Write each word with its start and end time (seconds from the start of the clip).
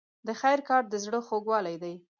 د 0.27 0.29
خیر 0.41 0.59
کار 0.69 0.83
د 0.87 0.93
زړه 1.05 1.19
خوږوالی 1.27 1.75
دی. 1.83 1.95